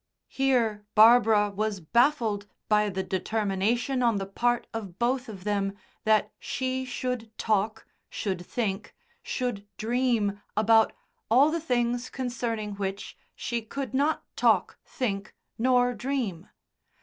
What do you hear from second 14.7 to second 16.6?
think nor dream.